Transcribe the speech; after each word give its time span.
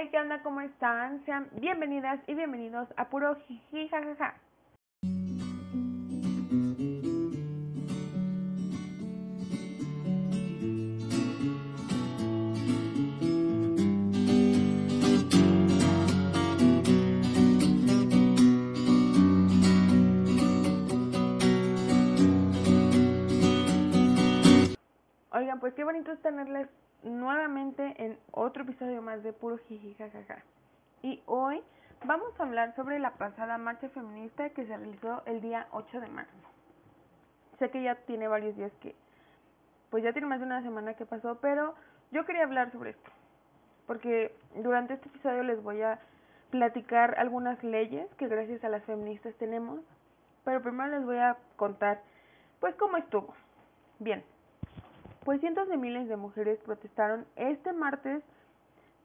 Hey, 0.00 0.10
¿qué 0.12 0.20
onda? 0.20 0.44
¿Cómo 0.44 0.60
están? 0.60 1.24
Sean 1.24 1.48
bienvenidas 1.54 2.20
y 2.28 2.34
bienvenidos 2.34 2.86
a 2.96 3.08
Puro 3.08 3.34
Jiji 3.34 3.88
Jajaja. 3.88 4.36
Oigan, 25.32 25.58
pues 25.58 25.74
qué 25.74 25.82
bonito 25.82 26.12
es 26.12 26.22
tenerles 26.22 26.68
nuevamente 27.02 27.94
en 27.98 28.18
otro 28.32 28.62
episodio 28.62 29.02
más 29.02 29.22
de 29.22 29.32
Puro 29.32 29.58
Jiji 29.58 29.94
Jajaja. 29.94 30.42
Y 31.02 31.22
hoy 31.26 31.62
vamos 32.04 32.28
a 32.38 32.42
hablar 32.42 32.74
sobre 32.74 32.98
la 32.98 33.12
pasada 33.12 33.58
marcha 33.58 33.88
feminista 33.90 34.50
que 34.50 34.66
se 34.66 34.76
realizó 34.76 35.22
el 35.26 35.40
día 35.40 35.66
8 35.72 36.00
de 36.00 36.08
marzo. 36.08 36.32
Sé 37.58 37.70
que 37.70 37.82
ya 37.82 37.94
tiene 38.06 38.28
varios 38.28 38.56
días 38.56 38.72
que, 38.80 38.94
pues 39.90 40.04
ya 40.04 40.12
tiene 40.12 40.28
más 40.28 40.40
de 40.40 40.46
una 40.46 40.62
semana 40.62 40.94
que 40.94 41.06
pasó, 41.06 41.38
pero 41.40 41.74
yo 42.10 42.24
quería 42.24 42.44
hablar 42.44 42.70
sobre 42.72 42.90
esto. 42.90 43.10
Porque 43.86 44.34
durante 44.54 44.94
este 44.94 45.08
episodio 45.08 45.42
les 45.42 45.62
voy 45.62 45.82
a 45.82 45.98
platicar 46.50 47.18
algunas 47.18 47.62
leyes 47.62 48.08
que 48.14 48.28
gracias 48.28 48.62
a 48.64 48.68
las 48.68 48.84
feministas 48.84 49.34
tenemos. 49.36 49.80
Pero 50.44 50.62
primero 50.62 50.88
les 50.90 51.04
voy 51.04 51.18
a 51.18 51.36
contar, 51.56 52.00
pues, 52.60 52.74
cómo 52.76 52.96
estuvo. 52.96 53.34
Bien, 53.98 54.24
pues 55.28 55.42
cientos 55.42 55.68
de 55.68 55.76
miles 55.76 56.08
de 56.08 56.16
mujeres 56.16 56.58
protestaron 56.64 57.26
este 57.36 57.74
martes 57.74 58.22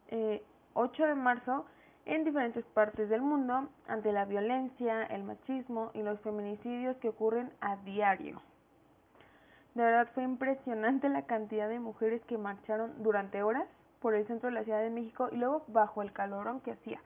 eh, 0.08 0.42
8 0.74 1.08
de 1.08 1.16
marzo 1.16 1.66
en 2.06 2.24
diferentes 2.24 2.64
partes 2.68 3.10
del 3.10 3.22
mundo 3.22 3.68
ante 3.90 4.14
la 4.14 4.24
violencia, 4.24 5.04
el 5.04 5.26
machismo 5.26 5.92
y 5.94 6.02
los 6.02 6.18
feminicidios 6.22 6.96
que 7.00 7.10
ocurren 7.10 7.52
a 7.60 7.76
diario. 7.76 8.42
De 9.76 9.84
verdad 9.84 10.08
fue 10.14 10.24
impresionante 10.24 11.10
la 11.10 11.24
cantidad 11.24 11.68
de 11.68 11.82
mujeres 11.82 12.24
que 12.24 12.38
marcharon 12.38 13.04
durante 13.04 13.44
horas 13.44 13.68
por 14.00 14.16
el 14.16 14.26
centro 14.26 14.48
de 14.48 14.56
la 14.56 14.64
Ciudad 14.64 14.80
de 14.80 14.92
México 14.92 15.28
y 15.30 15.36
luego 15.36 15.66
bajo 15.68 16.02
el 16.02 16.14
calorón 16.14 16.62
que 16.62 16.72
hacía. 16.72 17.02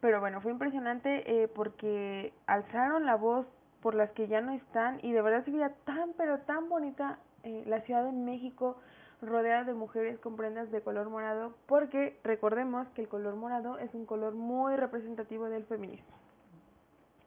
Pero 0.00 0.18
bueno, 0.18 0.40
fue 0.40 0.50
impresionante 0.50 1.44
eh, 1.44 1.46
porque 1.46 2.34
alzaron 2.48 3.06
la 3.06 3.14
voz 3.14 3.46
por 3.82 3.94
las 3.94 4.10
que 4.12 4.28
ya 4.28 4.40
no 4.40 4.52
están 4.52 5.00
y 5.02 5.12
de 5.12 5.20
verdad 5.20 5.44
se 5.44 5.50
veía 5.50 5.74
tan 5.84 6.12
pero 6.16 6.38
tan 6.40 6.68
bonita 6.68 7.18
eh, 7.42 7.64
la 7.66 7.80
Ciudad 7.80 8.04
de 8.04 8.12
México 8.12 8.76
rodeada 9.20 9.64
de 9.64 9.74
mujeres 9.74 10.18
con 10.18 10.36
prendas 10.36 10.70
de 10.70 10.80
color 10.80 11.08
morado, 11.08 11.54
porque 11.66 12.18
recordemos 12.24 12.88
que 12.88 13.02
el 13.02 13.08
color 13.08 13.36
morado 13.36 13.78
es 13.78 13.94
un 13.94 14.04
color 14.04 14.34
muy 14.34 14.76
representativo 14.76 15.48
del 15.48 15.64
feminismo. 15.64 16.16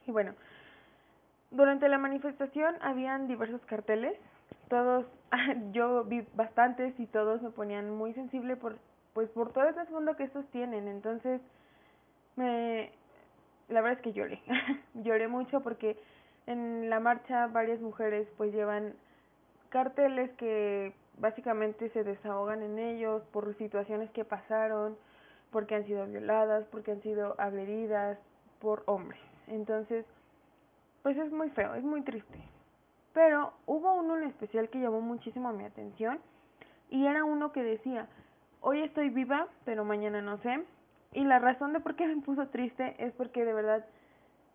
Y 0.06 0.12
bueno, 0.12 0.34
durante 1.52 1.88
la 1.88 1.98
manifestación 1.98 2.76
habían 2.82 3.28
diversos 3.28 3.62
carteles, 3.66 4.18
todos, 4.70 5.06
yo 5.72 6.04
vi 6.04 6.28
bastantes 6.36 7.00
y 7.00 7.08
todos 7.08 7.42
me 7.42 7.50
ponían 7.50 7.90
muy 7.90 8.14
sensible 8.14 8.58
por, 8.58 8.78
pues 9.14 9.30
por 9.30 9.54
todo 9.54 9.66
el 9.66 9.74
trasfondo 9.74 10.18
que 10.18 10.24
estos 10.24 10.46
tienen, 10.48 10.88
entonces 10.90 11.42
me, 12.36 12.92
la 13.70 13.82
verdad 13.82 14.00
es 14.00 14.04
que 14.04 14.14
lloré, 14.14 14.42
lloré 14.96 15.30
mucho 15.30 15.62
porque 15.62 15.98
en 16.48 16.90
la 16.90 17.00
marcha 17.00 17.48
varias 17.48 17.80
mujeres 17.82 18.28
pues 18.38 18.54
llevan 18.54 18.94
carteles 19.70 20.32
que 20.38 20.94
básicamente 21.18 21.90
se 21.90 22.04
desahogan 22.04 22.62
en 22.62 22.80
ellos 22.80 23.24
por 23.32 23.56
situaciones 23.58 24.10
que 24.12 24.26
pasaron, 24.26 24.98
porque 25.52 25.76
han 25.76 25.86
sido 25.86 26.06
violadas, 26.06 26.66
porque 26.72 26.92
han 26.92 27.02
sido 27.02 27.36
agredidas 27.40 28.18
por 28.60 28.84
hombres. 28.88 29.20
Entonces, 29.48 30.06
pues 31.04 31.18
es 31.18 31.32
muy 31.32 31.50
feo, 31.52 31.76
es 31.76 31.84
muy 31.84 32.02
triste. 32.02 32.40
Pero 33.14 33.54
hubo 33.66 33.94
uno 33.94 34.18
en 34.18 34.24
especial 34.24 34.70
que 34.70 34.80
llamó 34.80 35.02
muchísimo 35.02 35.54
mi 35.54 35.64
atención 35.64 36.20
y 36.90 37.06
era 37.06 37.24
uno 37.24 37.52
que 37.52 37.64
decía, 37.64 38.08
hoy 38.62 38.82
estoy 38.82 39.10
viva, 39.10 39.48
pero 39.64 39.86
mañana 39.86 40.22
no 40.22 40.38
sé. 40.40 40.64
Y 41.14 41.24
la 41.24 41.40
razón 41.40 41.72
de 41.72 41.80
por 41.80 41.96
qué 41.96 42.08
me 42.08 42.22
puso 42.22 42.48
triste 42.50 42.96
es 43.00 43.14
porque 43.14 43.46
de 43.46 43.54
verdad, 43.54 43.86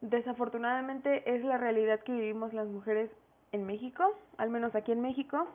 desafortunadamente 0.01 1.35
es 1.35 1.45
la 1.45 1.59
realidad 1.59 2.01
que 2.01 2.13
vivimos 2.13 2.53
las 2.53 2.67
mujeres 2.69 3.11
en 3.53 3.67
México, 3.67 4.17
al 4.39 4.51
menos 4.51 4.75
aquí 4.75 4.93
en 4.93 5.01
México. 5.01 5.47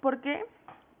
¿Por 0.00 0.20
qué? 0.20 0.44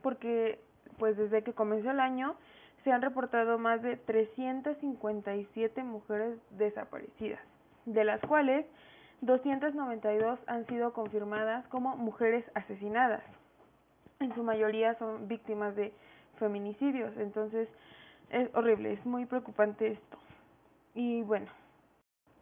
Porque 0.02 0.60
pues 0.98 1.16
desde 1.16 1.42
que 1.42 1.54
comenzó 1.54 1.90
el 1.90 2.00
año 2.00 2.36
se 2.84 2.92
han 2.92 3.02
reportado 3.02 3.58
más 3.58 3.82
de 3.82 3.96
357 3.96 5.82
mujeres 5.82 6.38
desaparecidas, 6.50 7.40
de 7.86 8.04
las 8.04 8.20
cuales 8.22 8.66
292 9.20 10.38
han 10.46 10.66
sido 10.66 10.92
confirmadas 10.92 11.66
como 11.68 11.96
mujeres 11.96 12.44
asesinadas. 12.54 13.22
En 14.18 14.34
su 14.34 14.42
mayoría 14.42 14.94
son 14.94 15.28
víctimas 15.28 15.76
de 15.76 15.92
feminicidios, 16.38 17.14
entonces 17.18 17.68
es 18.30 18.48
horrible, 18.54 18.94
es 18.94 19.04
muy 19.04 19.26
preocupante 19.26 19.88
esto. 19.88 20.18
Y 20.94 21.22
bueno, 21.22 21.46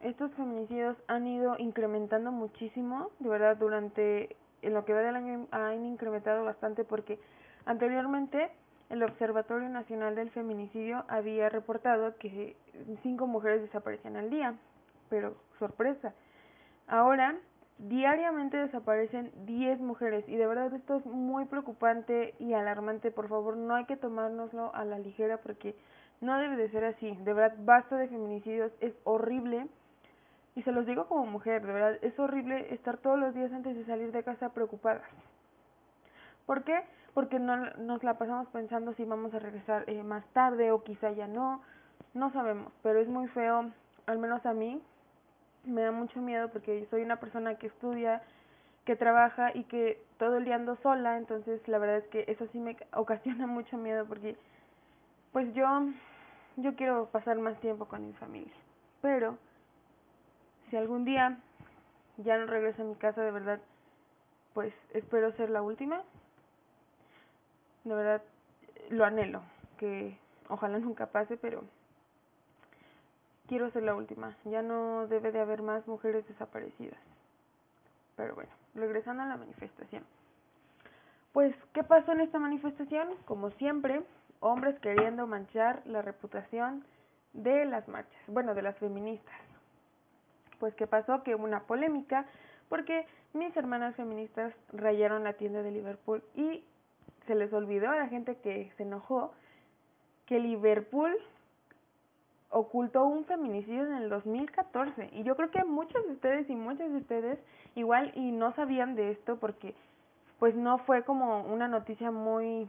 estos 0.00 0.32
feminicidios 0.34 0.96
han 1.06 1.26
ido 1.26 1.56
incrementando 1.58 2.30
muchísimo, 2.30 3.10
de 3.18 3.28
verdad, 3.28 3.56
durante 3.56 4.36
en 4.62 4.74
lo 4.74 4.84
que 4.84 4.92
va 4.92 5.00
del 5.00 5.16
año 5.16 5.46
han 5.50 5.84
incrementado 5.84 6.44
bastante 6.44 6.84
porque 6.84 7.18
anteriormente 7.64 8.50
el 8.90 9.02
Observatorio 9.02 9.68
Nacional 9.68 10.14
del 10.14 10.30
Feminicidio 10.30 11.04
había 11.08 11.48
reportado 11.48 12.16
que 12.18 12.56
cinco 13.02 13.26
mujeres 13.26 13.62
desaparecían 13.62 14.16
al 14.16 14.30
día, 14.30 14.54
pero 15.10 15.36
sorpresa, 15.58 16.14
ahora 16.86 17.36
diariamente 17.78 18.56
desaparecen 18.56 19.30
10 19.46 19.78
mujeres 19.80 20.28
y 20.28 20.34
de 20.36 20.46
verdad 20.46 20.72
esto 20.74 20.96
es 20.96 21.06
muy 21.06 21.44
preocupante 21.44 22.34
y 22.40 22.54
alarmante, 22.54 23.12
por 23.12 23.28
favor 23.28 23.56
no 23.56 23.76
hay 23.76 23.84
que 23.84 23.96
tomárnoslo 23.96 24.74
a 24.74 24.84
la 24.84 24.98
ligera 24.98 25.36
porque 25.36 25.76
no 26.20 26.36
debe 26.38 26.56
de 26.56 26.70
ser 26.70 26.84
así, 26.84 27.14
de 27.14 27.32
verdad 27.32 27.56
basta 27.60 27.96
de 27.96 28.08
feminicidios, 28.08 28.72
es 28.80 28.94
horrible 29.04 29.68
y 30.58 30.62
se 30.64 30.72
los 30.72 30.86
digo 30.86 31.06
como 31.06 31.24
mujer, 31.24 31.64
de 31.64 31.72
verdad, 31.72 31.98
es 32.02 32.18
horrible 32.18 32.74
estar 32.74 32.96
todos 32.96 33.16
los 33.16 33.32
días 33.32 33.52
antes 33.52 33.76
de 33.76 33.84
salir 33.84 34.10
de 34.10 34.24
casa 34.24 34.48
preocupadas. 34.48 35.04
¿Por 36.46 36.64
qué? 36.64 36.82
Porque 37.14 37.38
no, 37.38 37.56
nos 37.76 38.02
la 38.02 38.18
pasamos 38.18 38.48
pensando 38.48 38.92
si 38.94 39.04
vamos 39.04 39.32
a 39.34 39.38
regresar 39.38 39.84
eh, 39.86 40.02
más 40.02 40.26
tarde 40.32 40.72
o 40.72 40.82
quizá 40.82 41.12
ya 41.12 41.28
no, 41.28 41.62
no 42.12 42.32
sabemos, 42.32 42.72
pero 42.82 42.98
es 42.98 43.06
muy 43.06 43.28
feo, 43.28 43.70
al 44.06 44.18
menos 44.18 44.44
a 44.46 44.52
mí, 44.52 44.82
me 45.62 45.82
da 45.82 45.92
mucho 45.92 46.20
miedo 46.20 46.48
porque 46.48 46.88
soy 46.90 47.02
una 47.02 47.20
persona 47.20 47.54
que 47.54 47.68
estudia, 47.68 48.22
que 48.84 48.96
trabaja 48.96 49.54
y 49.54 49.62
que 49.62 50.02
todo 50.18 50.38
el 50.38 50.44
día 50.44 50.56
ando 50.56 50.74
sola, 50.82 51.18
entonces 51.18 51.60
la 51.68 51.78
verdad 51.78 51.98
es 51.98 52.08
que 52.08 52.24
eso 52.26 52.48
sí 52.48 52.58
me 52.58 52.76
ocasiona 52.94 53.46
mucho 53.46 53.76
miedo 53.76 54.06
porque 54.06 54.36
pues 55.32 55.54
yo 55.54 55.68
yo 56.56 56.74
quiero 56.74 57.06
pasar 57.12 57.38
más 57.38 57.60
tiempo 57.60 57.84
con 57.84 58.04
mi 58.04 58.12
familia, 58.14 58.56
pero 59.00 59.38
si 60.70 60.76
algún 60.76 61.04
día 61.04 61.38
ya 62.18 62.36
no 62.36 62.46
regreso 62.46 62.82
a 62.82 62.84
mi 62.84 62.94
casa, 62.94 63.22
de 63.22 63.30
verdad, 63.30 63.60
pues 64.54 64.74
espero 64.92 65.32
ser 65.32 65.50
la 65.50 65.62
última. 65.62 66.02
De 67.84 67.94
verdad, 67.94 68.22
lo 68.90 69.04
anhelo, 69.04 69.42
que 69.78 70.18
ojalá 70.48 70.78
nunca 70.78 71.06
pase, 71.06 71.36
pero 71.36 71.62
quiero 73.46 73.70
ser 73.70 73.84
la 73.84 73.94
última. 73.94 74.36
Ya 74.44 74.62
no 74.62 75.06
debe 75.06 75.32
de 75.32 75.40
haber 75.40 75.62
más 75.62 75.86
mujeres 75.86 76.26
desaparecidas. 76.28 76.98
Pero 78.16 78.34
bueno, 78.34 78.50
regresando 78.74 79.22
a 79.22 79.26
la 79.26 79.36
manifestación. 79.36 80.04
Pues, 81.32 81.54
¿qué 81.72 81.84
pasó 81.84 82.12
en 82.12 82.20
esta 82.20 82.38
manifestación? 82.38 83.08
Como 83.26 83.50
siempre, 83.52 84.02
hombres 84.40 84.78
queriendo 84.80 85.26
manchar 85.26 85.82
la 85.86 86.02
reputación 86.02 86.84
de 87.32 87.64
las 87.66 87.86
marchas, 87.86 88.20
bueno, 88.26 88.54
de 88.54 88.62
las 88.62 88.76
feministas. 88.78 89.47
Pues 90.58 90.74
¿qué 90.74 90.86
pasó? 90.86 91.22
Que 91.22 91.34
hubo 91.34 91.44
una 91.44 91.60
polémica 91.60 92.26
porque 92.68 93.06
mis 93.32 93.56
hermanas 93.56 93.94
feministas 93.96 94.52
rayaron 94.72 95.24
la 95.24 95.34
tienda 95.34 95.62
de 95.62 95.70
Liverpool 95.70 96.22
y 96.34 96.64
se 97.26 97.34
les 97.34 97.52
olvidó 97.52 97.90
a 97.90 97.96
la 97.96 98.08
gente 98.08 98.36
que 98.36 98.70
se 98.76 98.82
enojó 98.82 99.32
que 100.26 100.38
Liverpool 100.38 101.16
ocultó 102.50 103.04
un 103.04 103.24
feminicidio 103.24 103.84
en 103.84 103.94
el 103.94 104.08
2014 104.08 105.10
y 105.12 105.22
yo 105.22 105.36
creo 105.36 105.50
que 105.50 105.64
muchos 105.64 106.04
de 106.06 106.12
ustedes 106.12 106.48
y 106.48 106.54
muchas 106.54 106.90
de 106.90 106.98
ustedes 106.98 107.38
igual 107.74 108.12
y 108.14 108.32
no 108.32 108.54
sabían 108.54 108.94
de 108.94 109.10
esto 109.10 109.36
porque 109.36 109.74
pues 110.38 110.54
no 110.54 110.78
fue 110.78 111.02
como 111.04 111.42
una 111.42 111.68
noticia 111.68 112.10
muy 112.10 112.68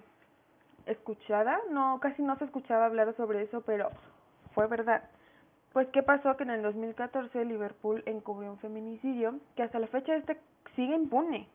escuchada, 0.85 1.59
no 1.69 1.99
casi 2.01 2.21
no 2.21 2.37
se 2.37 2.45
escuchaba 2.45 2.85
hablar 2.85 3.13
sobre 3.15 3.43
eso, 3.43 3.61
pero 3.61 3.89
fue 4.53 4.67
verdad. 4.67 5.03
Pues, 5.73 5.87
¿qué 5.89 6.01
pasó? 6.01 6.35
Que 6.35 6.43
en 6.43 6.49
el 6.49 6.63
2014 6.63 7.45
Liverpool 7.45 8.03
encubrió 8.05 8.51
un 8.51 8.57
feminicidio 8.57 9.39
que 9.55 9.63
hasta 9.63 9.79
la 9.79 9.87
fecha 9.87 10.15
este 10.15 10.37
sigue 10.75 10.95
impune. 10.95 11.47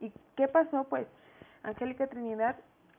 ¿Y 0.00 0.12
qué 0.36 0.46
pasó? 0.46 0.84
Pues, 0.84 1.06
Angélica 1.62 2.06
Trinidad 2.06 2.56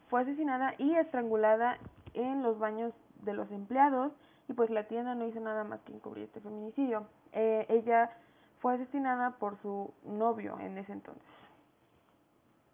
fue 0.10 0.22
asesinada 0.22 0.74
y 0.78 0.96
estrangulada 0.96 1.78
en 2.14 2.42
los 2.42 2.58
baños 2.58 2.94
de 3.24 3.34
los 3.34 3.52
empleados 3.52 4.12
y 4.48 4.54
pues 4.54 4.70
la 4.70 4.86
tienda 4.86 5.14
no 5.16 5.28
hizo 5.28 5.40
nada 5.40 5.64
más 5.64 5.82
que 5.82 5.94
encubrir 5.94 6.26
este 6.26 6.40
feminicidio. 6.40 7.08
Eh, 7.34 7.66
ella 7.70 8.12
fue 8.60 8.76
asesinada 8.76 9.32
por 9.32 9.58
su 9.62 9.94
novio 10.04 10.58
en 10.60 10.78
ese 10.78 10.94
entonces. 10.94 11.24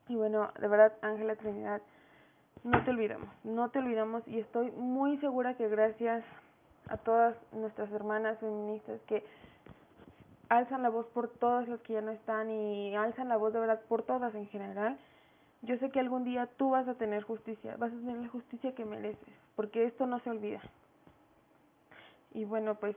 Y 0.08 0.16
bueno, 0.16 0.52
de 0.60 0.68
verdad, 0.68 0.94
Ángela 1.02 1.36
Trinidad, 1.36 1.82
no 2.64 2.84
te 2.84 2.92
olvidamos, 2.92 3.30
no 3.44 3.70
te 3.70 3.80
olvidamos 3.80 4.28
y 4.28 4.40
estoy 4.40 4.72
muy 4.72 5.18
segura 5.18 5.56
que 5.56 5.68
gracias 5.68 6.24
a 6.90 6.98
todas 6.98 7.36
nuestras 7.52 7.92
hermanas 7.92 8.40
feministas 8.40 9.00
que 9.08 9.24
alzan 10.50 10.84
la 10.84 10.90
voz 10.90 11.08
por 11.08 11.30
todas 11.30 11.68
las 11.68 11.80
que 11.82 11.94
ya 11.94 12.02
no 12.02 12.12
están 12.12 12.50
y 12.50 12.96
alzan 12.96 13.30
la 13.30 13.38
voz 13.38 13.54
de 13.54 13.60
verdad 13.60 13.82
por 13.88 14.04
todas 14.04 14.36
en 14.36 14.48
general, 14.48 14.98
yo 15.62 15.78
sé 15.78 15.90
que 15.90 16.00
algún 16.00 16.26
día 16.26 16.48
tú 16.58 16.72
vas 16.72 16.88
a 16.88 16.96
tener 16.96 17.24
justicia, 17.24 17.76
vas 17.78 17.92
a 17.92 17.96
tener 17.96 18.18
la 18.18 18.28
justicia 18.28 18.76
que 18.76 18.86
mereces, 18.86 19.34
porque 19.56 19.86
esto 19.86 20.06
no 20.06 20.20
se 20.20 20.30
olvida. 20.30 20.62
Y 22.34 22.46
bueno, 22.46 22.76
pues 22.76 22.96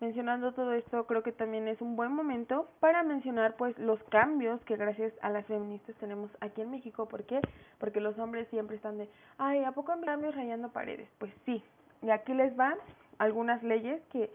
mencionando 0.00 0.52
todo 0.52 0.72
esto, 0.72 1.06
creo 1.06 1.22
que 1.22 1.32
también 1.32 1.68
es 1.68 1.80
un 1.80 1.96
buen 1.96 2.12
momento 2.12 2.68
para 2.80 3.02
mencionar 3.02 3.56
pues 3.56 3.78
los 3.78 4.02
cambios 4.04 4.60
que 4.62 4.76
gracias 4.76 5.12
a 5.22 5.30
las 5.30 5.46
feministas 5.46 5.94
tenemos 5.96 6.30
aquí 6.40 6.62
en 6.62 6.70
México. 6.70 7.06
¿Por 7.06 7.24
qué? 7.24 7.40
Porque 7.78 8.00
los 8.00 8.18
hombres 8.18 8.48
siempre 8.48 8.76
están 8.76 8.98
de, 8.98 9.08
ay, 9.38 9.62
¿a 9.64 9.72
poco 9.72 9.92
hay 9.92 10.00
cambios 10.00 10.34
rayando 10.34 10.70
paredes? 10.70 11.08
Pues 11.18 11.32
sí. 11.44 11.62
Y 12.02 12.10
aquí 12.10 12.34
les 12.34 12.54
van 12.56 12.76
algunas 13.18 13.62
leyes 13.62 14.02
que 14.12 14.30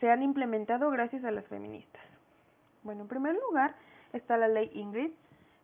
se 0.00 0.10
han 0.10 0.22
implementado 0.22 0.90
gracias 0.90 1.24
a 1.24 1.30
las 1.30 1.46
feministas. 1.46 2.02
Bueno, 2.82 3.02
en 3.02 3.08
primer 3.08 3.34
lugar 3.34 3.74
está 4.12 4.36
la 4.36 4.48
ley 4.48 4.70
Ingrid. 4.74 5.10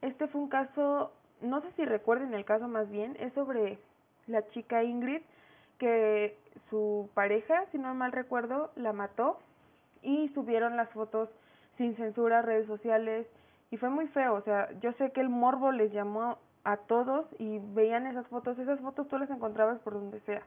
Este 0.01 0.27
fue 0.27 0.41
un 0.41 0.49
caso, 0.49 1.13
no 1.41 1.61
sé 1.61 1.71
si 1.73 1.85
recuerden 1.85 2.35
el 2.35 2.45
caso 2.45 2.69
más 2.69 2.91
bien, 2.91 3.17
es 3.21 3.33
sobre 3.35 3.79
la 4.27 4.47
chica 4.49 4.83
Ingrid 4.83 5.23
que 5.79 6.37
su 6.71 7.09
pareja, 7.15 7.65
si 7.73 7.79
no 7.79 7.95
mal 7.95 8.13
recuerdo, 8.13 8.71
la 8.77 8.93
mató 8.93 9.39
y 10.03 10.29
subieron 10.31 10.77
las 10.77 10.91
fotos 10.91 11.29
sin 11.77 11.97
censura 11.97 12.41
a 12.41 12.43
redes 12.43 12.67
sociales 12.67 13.27
y 13.71 13.77
fue 13.79 13.89
muy 13.89 14.07
feo, 14.09 14.35
o 14.35 14.43
sea, 14.43 14.69
yo 14.81 14.93
sé 14.93 15.13
que 15.13 15.21
el 15.21 15.29
morbo 15.29 15.73
les 15.73 15.93
llamó 15.93 16.39
a 16.65 16.77
todos 16.77 17.27
y 17.39 17.59
veían 17.59 18.07
esas 18.07 18.27
fotos, 18.29 18.59
esas 18.59 18.81
fotos 18.81 19.09
tú 19.09 19.19
las 19.19 19.31
encontrabas 19.31 19.79
por 19.81 19.95
donde 19.95 20.21
sea. 20.21 20.43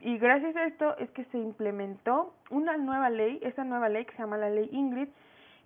Y 0.00 0.18
gracias 0.18 0.54
a 0.56 0.66
esto 0.66 0.96
es 0.98 1.10
que 1.10 1.24
se 1.26 1.38
implementó 1.38 2.32
una 2.50 2.76
nueva 2.76 3.10
ley, 3.10 3.40
esa 3.42 3.64
nueva 3.64 3.88
ley 3.88 4.04
que 4.04 4.12
se 4.12 4.22
llama 4.22 4.38
la 4.38 4.50
ley 4.50 4.68
Ingrid 4.72 5.08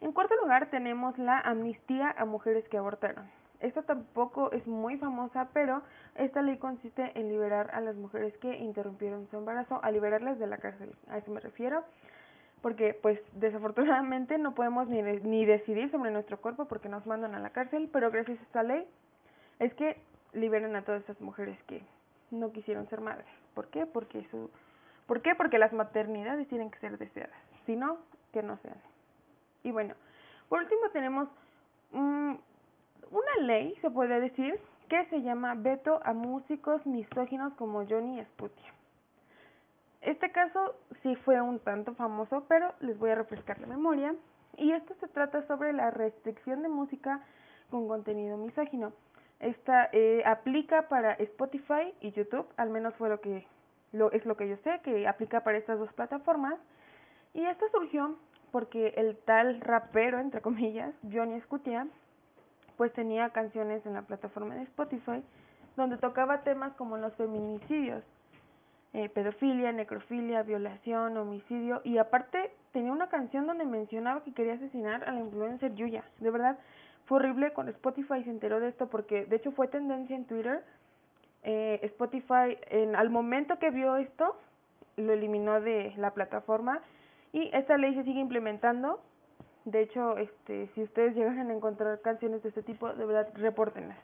En 0.00 0.12
cuarto 0.12 0.34
lugar 0.36 0.70
tenemos 0.70 1.18
la 1.18 1.40
amnistía 1.40 2.14
a 2.16 2.24
mujeres 2.24 2.66
que 2.68 2.78
abortaron. 2.78 3.28
Esta 3.60 3.82
tampoco 3.82 4.52
es 4.52 4.66
muy 4.66 4.96
famosa, 4.96 5.48
pero 5.52 5.82
esta 6.14 6.42
ley 6.42 6.56
consiste 6.58 7.12
en 7.18 7.28
liberar 7.28 7.70
a 7.72 7.80
las 7.80 7.96
mujeres 7.96 8.36
que 8.38 8.56
interrumpieron 8.56 9.28
su 9.28 9.36
embarazo, 9.36 9.80
a 9.82 9.90
liberarlas 9.90 10.38
de 10.38 10.46
la 10.46 10.58
cárcel. 10.58 10.94
A 11.08 11.18
eso 11.18 11.30
me 11.30 11.40
refiero, 11.40 11.84
porque 12.62 12.94
pues 12.94 13.20
desafortunadamente 13.34 14.38
no 14.38 14.54
podemos 14.54 14.88
ni, 14.88 15.02
ni 15.02 15.44
decidir 15.44 15.90
sobre 15.90 16.10
nuestro 16.10 16.40
cuerpo 16.40 16.66
porque 16.66 16.88
nos 16.88 17.06
mandan 17.06 17.34
a 17.34 17.40
la 17.40 17.50
cárcel, 17.50 17.88
pero 17.92 18.10
gracias 18.10 18.38
a 18.38 18.42
esta 18.42 18.62
ley 18.62 18.86
es 19.58 19.74
que 19.74 20.00
liberen 20.32 20.74
a 20.76 20.82
todas 20.82 21.02
esas 21.02 21.20
mujeres 21.20 21.58
que 21.64 21.82
no 22.30 22.52
quisieron 22.52 22.88
ser 22.88 23.00
madres. 23.00 23.26
¿Por 23.54 23.68
qué? 23.68 23.84
Porque 23.84 24.26
su 24.30 24.50
¿Por 25.10 25.22
qué? 25.22 25.34
Porque 25.34 25.58
las 25.58 25.72
maternidades 25.72 26.46
tienen 26.46 26.70
que 26.70 26.78
ser 26.78 26.96
deseadas, 26.96 27.34
si 27.66 27.74
no, 27.74 27.98
que 28.32 28.44
no 28.44 28.56
sean. 28.58 28.76
Y 29.64 29.72
bueno, 29.72 29.96
por 30.48 30.60
último 30.62 30.82
tenemos 30.92 31.28
una 33.10 33.46
ley, 33.46 33.74
se 33.80 33.90
puede 33.90 34.20
decir, 34.20 34.58
que 34.88 35.04
se 35.06 35.22
llama 35.22 35.54
veto 35.54 36.00
a 36.04 36.12
músicos 36.12 36.84
misóginos 36.86 37.52
como 37.54 37.86
Johnny 37.86 38.22
Sputia. 38.24 38.74
Este 40.00 40.32
caso 40.32 40.74
sí 41.02 41.14
fue 41.16 41.40
un 41.40 41.58
tanto 41.60 41.94
famoso, 41.94 42.44
pero 42.48 42.72
les 42.80 42.98
voy 42.98 43.10
a 43.10 43.14
refrescar 43.14 43.60
la 43.60 43.66
memoria. 43.66 44.14
Y 44.56 44.72
esto 44.72 44.94
se 45.00 45.08
trata 45.08 45.46
sobre 45.46 45.72
la 45.72 45.90
restricción 45.90 46.62
de 46.62 46.68
música 46.68 47.20
con 47.70 47.86
contenido 47.86 48.36
misógino. 48.36 48.92
Esta 49.38 49.88
eh, 49.92 50.22
aplica 50.26 50.88
para 50.88 51.14
Spotify 51.14 51.94
y 52.00 52.12
YouTube, 52.12 52.46
al 52.56 52.70
menos 52.70 52.94
fue 52.96 53.08
lo 53.08 53.20
que 53.20 53.46
lo, 53.92 54.10
es 54.12 54.24
lo 54.24 54.36
que 54.36 54.48
yo 54.48 54.56
sé, 54.58 54.80
que 54.82 55.06
aplica 55.06 55.42
para 55.42 55.58
estas 55.58 55.78
dos 55.78 55.92
plataformas. 55.92 56.54
Y 57.34 57.44
esto 57.44 57.66
surgió 57.70 58.16
porque 58.50 58.88
el 58.96 59.16
tal 59.18 59.60
rapero, 59.60 60.18
entre 60.18 60.40
comillas, 60.40 60.94
Johnny 61.10 61.40
Scutia, 61.42 61.86
pues 62.80 62.94
tenía 62.94 63.28
canciones 63.28 63.84
en 63.84 63.92
la 63.92 64.00
plataforma 64.00 64.54
de 64.54 64.62
Spotify 64.62 65.22
donde 65.76 65.98
tocaba 65.98 66.44
temas 66.44 66.72
como 66.76 66.96
los 66.96 67.14
feminicidios, 67.14 68.02
eh, 68.94 69.10
pedofilia, 69.10 69.70
necrofilia, 69.70 70.42
violación, 70.44 71.14
homicidio 71.18 71.82
y 71.84 71.98
aparte 71.98 72.50
tenía 72.72 72.90
una 72.90 73.10
canción 73.10 73.46
donde 73.46 73.66
mencionaba 73.66 74.24
que 74.24 74.32
quería 74.32 74.54
asesinar 74.54 75.06
a 75.06 75.12
la 75.12 75.20
influencer 75.20 75.74
Yuya. 75.74 76.04
De 76.20 76.30
verdad, 76.30 76.58
fue 77.04 77.18
horrible 77.18 77.52
cuando 77.52 77.70
Spotify 77.70 78.24
se 78.24 78.30
enteró 78.30 78.60
de 78.60 78.68
esto 78.68 78.88
porque 78.88 79.26
de 79.26 79.36
hecho 79.36 79.52
fue 79.52 79.68
tendencia 79.68 80.16
en 80.16 80.24
Twitter. 80.24 80.64
Eh, 81.42 81.80
Spotify 81.82 82.56
en, 82.70 82.96
al 82.96 83.10
momento 83.10 83.58
que 83.58 83.68
vio 83.68 83.98
esto 83.98 84.36
lo 84.96 85.12
eliminó 85.12 85.60
de 85.60 85.92
la 85.98 86.14
plataforma 86.14 86.80
y 87.34 87.50
esta 87.52 87.76
ley 87.76 87.94
se 87.94 88.04
sigue 88.04 88.20
implementando. 88.20 89.02
De 89.64 89.82
hecho, 89.82 90.16
este, 90.16 90.68
si 90.74 90.82
ustedes 90.82 91.14
llegan 91.14 91.50
a 91.50 91.54
encontrar 91.54 92.00
canciones 92.00 92.42
de 92.42 92.48
este 92.48 92.62
tipo, 92.62 92.92
de 92.92 93.04
verdad, 93.04 93.28
repórtenlas. 93.34 93.98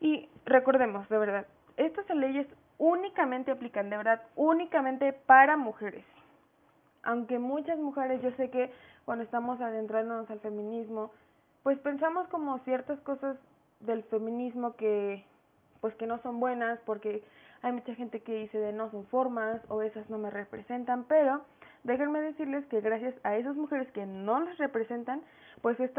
Y 0.00 0.28
recordemos, 0.44 1.08
de 1.08 1.18
verdad, 1.18 1.46
estas 1.76 2.08
leyes 2.10 2.46
únicamente 2.78 3.50
aplican, 3.50 3.90
de 3.90 3.96
verdad, 3.96 4.22
únicamente 4.36 5.12
para 5.12 5.56
mujeres. 5.56 6.04
Aunque 7.02 7.38
muchas 7.38 7.78
mujeres, 7.78 8.22
yo 8.22 8.30
sé 8.32 8.50
que 8.50 8.72
cuando 9.04 9.24
estamos 9.24 9.60
adentrándonos 9.60 10.30
al 10.30 10.40
feminismo, 10.40 11.10
pues 11.62 11.78
pensamos 11.78 12.26
como 12.28 12.58
ciertas 12.60 13.00
cosas 13.00 13.36
del 13.80 14.02
feminismo 14.04 14.76
que 14.76 15.24
pues 15.80 15.94
que 15.96 16.06
no 16.06 16.18
son 16.22 16.38
buenas 16.38 16.78
porque 16.86 17.24
hay 17.62 17.72
mucha 17.72 17.94
gente 17.94 18.20
que 18.20 18.34
dice 18.34 18.58
de 18.58 18.72
no 18.72 18.90
son 18.90 19.04
formas 19.06 19.60
o 19.68 19.82
esas 19.82 20.08
no 20.08 20.18
me 20.18 20.30
representan, 20.30 21.04
pero 21.04 21.42
déjenme 21.84 22.20
decirles 22.20 22.64
que 22.66 22.80
gracias 22.80 23.14
a 23.24 23.36
esas 23.36 23.56
mujeres 23.56 23.90
que 23.92 24.06
no 24.06 24.40
las 24.40 24.58
representan, 24.58 25.22
pues 25.60 25.78
es, 25.80 25.90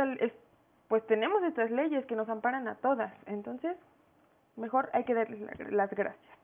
pues 0.87 1.05
tenemos 1.07 1.43
estas 1.43 1.71
leyes 1.71 2.05
que 2.05 2.15
nos 2.15 2.29
amparan 2.29 2.67
a 2.67 2.75
todas. 2.75 3.13
Entonces, 3.25 3.75
mejor 4.55 4.89
hay 4.93 5.03
que 5.03 5.13
darles 5.13 5.41
las 5.71 5.89
gracias. 5.91 6.37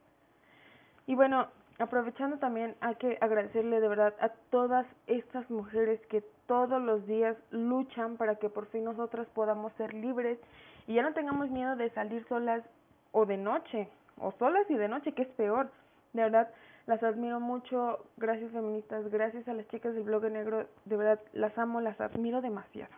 Y 1.07 1.15
bueno, 1.15 1.47
aprovechando 1.79 2.37
también 2.37 2.75
hay 2.81 2.95
que 2.95 3.17
agradecerle 3.21 3.79
de 3.79 3.87
verdad 3.87 4.13
a 4.19 4.29
todas 4.51 4.85
estas 5.07 5.49
mujeres 5.49 5.99
que 6.07 6.23
todos 6.45 6.81
los 6.81 7.05
días 7.07 7.37
luchan 7.51 8.17
para 8.17 8.35
que 8.35 8.49
por 8.49 8.67
fin 8.67 8.83
nosotras 8.83 9.27
podamos 9.33 9.71
ser 9.73 9.93
libres 9.93 10.39
y 10.87 10.95
ya 10.95 11.03
no 11.03 11.13
tengamos 11.13 11.49
miedo 11.49 11.75
de 11.75 11.89
salir 11.91 12.25
solas 12.27 12.63
o 13.11 13.25
de 13.25 13.37
noche, 13.37 13.89
o 14.17 14.31
solas 14.33 14.69
y 14.69 14.75
de 14.75 14.87
noche, 14.87 15.13
que 15.13 15.23
es 15.23 15.29
peor. 15.29 15.71
De 16.13 16.23
verdad, 16.23 16.49
las 16.89 17.03
admiro 17.03 17.39
mucho. 17.39 17.99
Gracias 18.17 18.51
feministas, 18.51 19.07
gracias 19.11 19.47
a 19.47 19.53
las 19.53 19.67
chicas 19.67 19.93
del 19.93 20.03
blog 20.03 20.23
negro. 20.23 20.65
De 20.85 20.97
verdad, 20.97 21.19
las 21.33 21.55
amo, 21.57 21.81
las 21.81 22.01
admiro 22.01 22.41
demasiado. 22.41 22.91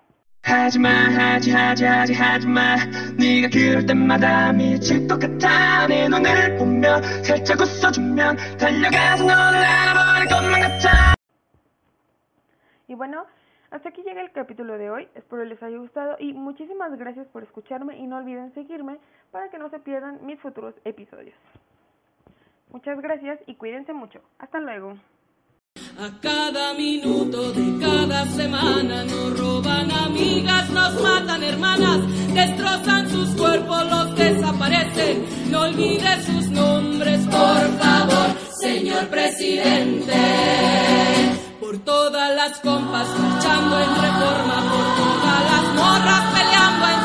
Y 12.88 12.96
bueno, 12.96 13.26
hasta 13.72 13.90
aquí 13.90 14.04
llega 14.04 14.22
el 14.22 14.32
capítulo 14.32 14.78
de 14.78 14.90
hoy, 14.90 15.08
espero 15.16 15.44
les 15.44 15.62
haya 15.62 15.78
gustado 15.78 16.16
y 16.18 16.34
muchísimas 16.34 16.98
gracias 16.98 17.28
por 17.28 17.44
escucharme 17.44 17.98
y 17.98 18.08
no 18.08 18.18
olviden 18.18 18.54
seguirme 18.54 19.00
para 19.32 19.50
que 19.50 19.60
no 19.60 19.70
se 19.70 19.80
pierdan 19.80 20.26
mis 20.26 20.40
futuros 20.40 20.76
episodios. 20.86 21.36
Muchas 22.72 23.00
gracias 23.02 23.40
y 23.48 23.56
cuídense 23.56 23.94
mucho. 23.94 24.20
Hasta 24.40 24.60
luego. 24.60 24.98
A 25.98 26.20
cada 26.22 26.74
minuto 26.74 27.52
de 27.54 27.80
cada 27.80 28.26
semana 28.26 29.04
nos 29.06 29.40
roban 29.40 29.90
amigas, 29.92 30.70
nos 30.70 31.02
matan 31.02 31.44
hermanas, 31.44 32.34
destrozan 32.34 33.10
sus 33.10 33.30
cuerpos, 33.36 33.90
los 33.90 34.16
desaparecen. 34.16 35.26
No 35.50 35.62
olvide 35.62 36.22
sus 36.24 36.50
nombres, 36.50 37.26
por 37.28 37.80
favor, 37.80 38.38
señor 38.60 39.08
presidente 39.08 40.22
por 41.72 41.80
todas 41.86 42.36
las 42.36 42.60
compas 42.60 43.08
luchando 43.18 43.80
en 43.80 43.90
reforma, 43.96 44.58
por 44.72 44.88
todas 45.02 45.42
las 45.52 45.66
morras 45.80 46.24
peleando 46.36 46.86
en 46.94 47.01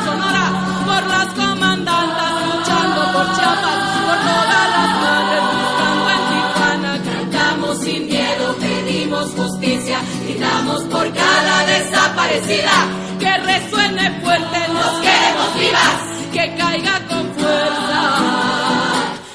justicia, 9.87 9.99
gritamos 10.23 10.83
por 10.83 11.13
cada 11.13 11.65
desaparecida, 11.65 12.71
que 13.19 13.37
resuene 13.37 14.21
fuerte, 14.21 14.59
nos 14.73 15.01
queremos 15.01 15.59
vivas, 15.59 15.95
que 16.33 16.55
caiga 16.55 17.07
con 17.07 17.33
fuerza 17.33 18.01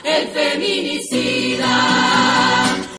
el 0.05 0.29
feminicida. 0.29 1.42